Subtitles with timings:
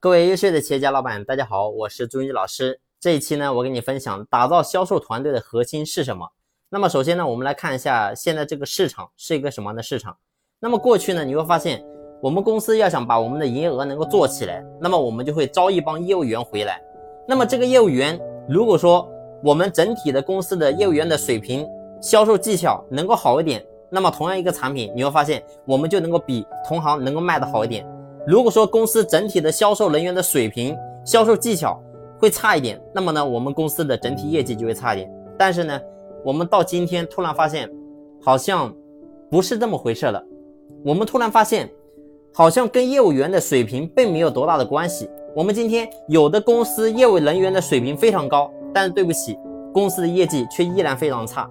[0.00, 2.78] 各位优秀的企业家老板，大家好，我是朱云老师。
[3.00, 6.24] 这一期呢，我给你分享打造销售团队的核心是什么。
[6.68, 10.16] 那么首先呢，我们来看一下现在这个市场是一个什么样的市场。
[10.60, 11.84] 那么过去呢，你会发现
[12.22, 16.80] 我们公司要想把我们的营业额能够做起来，那么我们就会招一帮业务员回来。
[17.26, 18.16] 那么这个业务员，
[18.48, 19.04] 如果说
[19.42, 21.66] 我们整体的公司的业务员的水平、
[22.00, 27.84] 销售技巧能够好一点，那么同样一个产品，你会发现我们就能够比同行能够卖得好一点。
[28.28, 31.82] 如果说公司整体的销售人员的水平、销售技巧
[32.18, 35.10] 会差一点，那么呢，我们公司的整体业绩就会差一点。
[35.38, 35.80] 但是呢，
[36.22, 37.66] 我们到今天突然发现，
[38.20, 38.70] 好像
[39.30, 40.22] 不是这么回事了。
[40.84, 41.70] 我们突然发现，
[42.34, 45.08] 好像跟业务员的水平并没有多大的关系。
[45.34, 49.38] 我们今天有的公司业务人员的水平非常高，但是对不起，
[49.72, 51.48] 公司的业绩却依然非常差。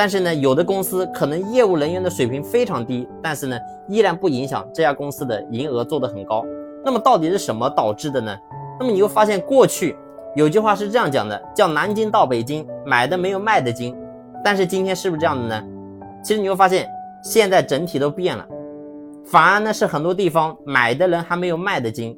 [0.00, 6.42] 但是呢，有的公司可能业务人员的水平非常低，但是呢，依然不影响这家公司的营业额做得很高。
[6.82, 8.34] 那么到底是什么导致的呢？
[8.78, 9.94] 那么你会发现，过去
[10.34, 13.94] 有句话是这样讲的，叫南京到北京买的没有卖的精。
[14.42, 15.62] 但是今天是不是这样的呢？
[16.24, 16.88] 其实你会发现，
[17.22, 18.48] 现在整体都变了，
[19.26, 22.16] 反而呢是很多地方买的人还没有卖的精。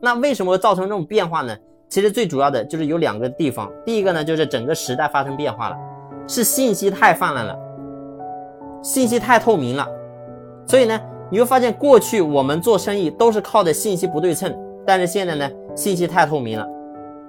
[0.00, 1.56] 那为什么会造成这种变化呢？
[1.88, 5.76] 其实最主要的就是有两个地方，第一个呢就是整个时代发生变化了。
[6.28, 7.58] 是信息太泛滥了，
[8.82, 9.88] 信息太透明了，
[10.66, 14.54] 所以呢，你会发现过去我们做生意都是靠的信息不对称，
[14.86, 16.68] 但是现在呢，信息太透明了。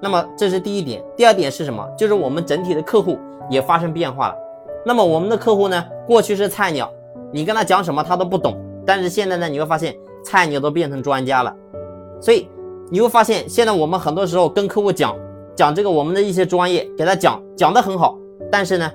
[0.02, 1.86] 那么这是第一点，第二点是什么？
[1.98, 3.18] 就是我们整体的客户
[3.50, 4.36] 也发生变化了。
[4.86, 6.92] 那么我们的客户呢，过去是菜鸟，
[7.32, 11.56] 你跟他讲什么他都不懂，但是现在呢，你会发现菜鸟都变成专家了。
[12.22, 12.50] 所以
[12.92, 15.16] 你会发现，现在我们很多时候跟客户讲
[15.56, 18.18] 讲这个我们的一些专业，给他讲讲的很好。
[18.52, 18.92] 但是呢，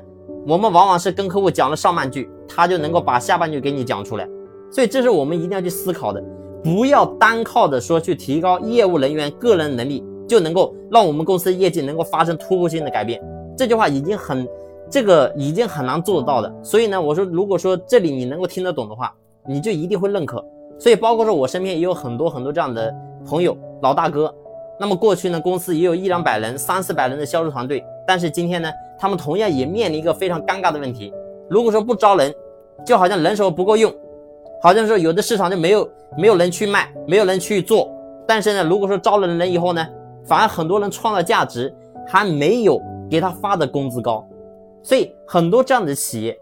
[0.46, 4.28] 我们往往是跟客户讲了上半句，他就能够把下半句给你讲出来，
[4.70, 6.22] 所以这是我们一定要去思考的，
[6.62, 13.22] 不要单靠的说去提高业务人员个人能力，就能够让我们公司业绩能够发生突破性的改变。
[13.56, 14.46] 这句话已经很，
[14.90, 16.52] 这个已经很难做得到的。
[16.62, 19.14] 所以呢，我说如果说这里你能够听得懂的话，
[19.46, 20.44] 你就一定会认可。
[20.78, 22.92] 所以包括说我身边也有很多很多这样的
[23.24, 24.34] 朋友，老大哥。
[24.80, 28.68] 那么过去呢，公司也有一两百人、三四百人的销售团队，但是今天呢，
[29.04, 31.12] 他们同样也面临一个非常尴尬的问题。
[31.50, 32.34] 如果说不招人，
[32.86, 33.94] 就好像人手不够用，
[34.62, 37.92] 好像说有的市场就没有没有人去卖，没有人去做。
[38.26, 39.86] 但是呢，如果说招了人以后呢，
[40.24, 41.70] 反而很多人创造价值
[42.06, 44.26] 还没有给他发的工资高，
[44.82, 46.34] 所以很多这样的企业，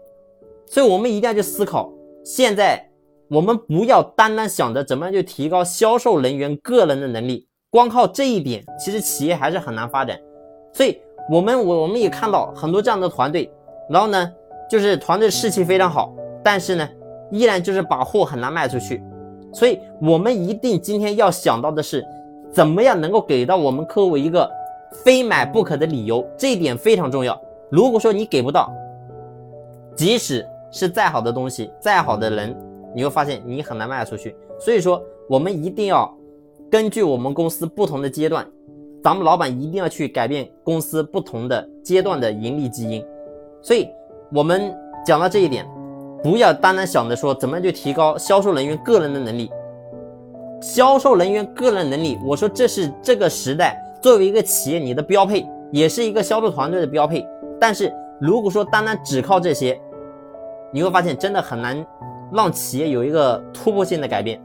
[0.65, 1.91] 所以我们一定要去思考，
[2.23, 2.81] 现在
[3.29, 7.45] 我们不要单单想着怎么样去提高销售人员个人的能力。
[7.69, 10.17] 光靠这一点，其实企业还是很难发展。
[10.71, 10.97] 所以，
[11.29, 13.51] 我们我我们也看到很多这样的团队，
[13.89, 14.31] 然后呢，
[14.69, 16.13] 就是团队士气非常好，
[16.43, 16.89] 但是呢，
[17.31, 19.01] 依然就是把货很难卖出去。
[19.53, 22.05] 所以，我们一定今天要想到的是，
[22.51, 24.49] 怎么样能够给到我们客户一个
[25.03, 27.39] 非买不可的理由，这一点非常重要。
[27.69, 28.71] 如果说你给不到，
[29.95, 32.55] 即使是再好的东西，再好的人，
[32.93, 34.35] 你会发现你很难卖出去。
[34.59, 36.13] 所以说，我们一定要。
[36.71, 38.43] 根据我们公司不同的阶段，
[39.03, 43.05] 咱们老板一定要去改变公司不同的阶段的盈利基因。
[43.61, 43.89] 所以，
[44.31, 44.73] 我们
[45.05, 45.67] 讲到这一点，
[46.23, 49.51] 不要单单想着说怎么样去提高销售人员个人的能力。
[50.61, 57.27] 销售人员个人能力，我说这是这个时代作为一个企业你的标配，也是一个销售团队的标配。
[57.59, 59.77] 但是，如果说单单只靠这些，
[60.71, 61.85] 你会发现真的很难
[62.31, 64.41] 让企业有一个突破性的改变。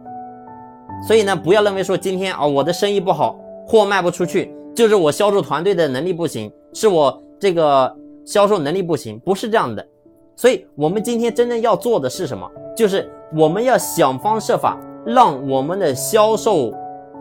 [1.07, 9.87] 所以呢，不要认为说今天啊我的生意不好，货卖不出去，就是我销售团队的能力不行，是我这个销售能力不行，不是这样的。
[10.34, 12.51] 所以，我们今天真正要做的是什么？
[12.75, 16.73] 就是我们要想方设法让我们的销售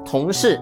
[0.05, 0.57] 同事，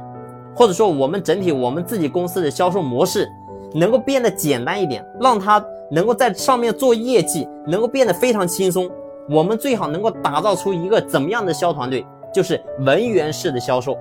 [0.56, 3.30] 或者说我们整体我们自己公司的销售模式，
[3.76, 8.90] 能够变得简单一点，让他能够在上面做业绩，能够变得非常轻松。
[9.30, 12.04] 我们最好能够打造出一个怎么样的销团队？
[12.34, 13.96] 就是文员式的销售，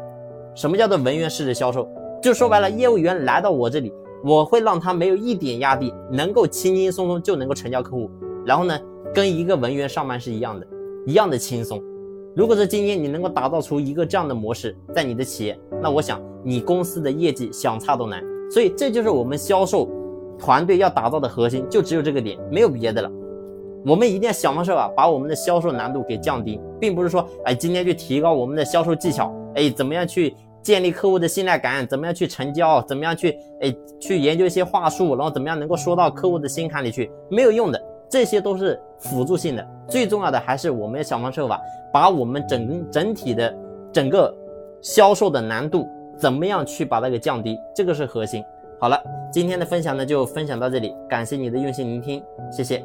[0.55, 1.89] 什么叫做文员式的销售？
[2.23, 3.93] 就说白了，业务员来到我这里，
[4.25, 8.11] 我会让他没有一点压力，能够轻轻松松就能够成交客户。
[8.47, 8.79] 然后呢，
[9.13, 10.67] 跟一个文员上班是一样的，
[11.07, 11.83] 一样的轻松。
[12.37, 18.23] 如果说今天你能够打造出一个这样的模式，在你的企业，那我想你公司的业绩想差都难。
[18.51, 19.89] 所以这就是我们销售
[20.39, 23.11] 团队要打造的核心，就只有这个点，没有别的了。
[23.87, 41.61] 我们一定要想方设法把我们的销售难度给降低，并不是说，哎，今天去提高我们的销售技巧，哎，怎么样去建立客户的信赖感，怎么样去成交，怎么样去，哎，去研究一些话术，然后怎么样能够说到客户的心坎里去，没有用的，这些都是辅助性的，最重要的还是我们要想方设法
[41.93, 43.55] 把我们整整体的
[43.93, 44.35] 整个
[44.81, 45.87] 销售的难度，
[46.17, 48.43] 怎么样去把它给降低，这个是核心。
[48.81, 48.99] 好了，
[49.31, 52.83] 今天的分享呢就分享到这里，感谢你的用心聆听，谢谢。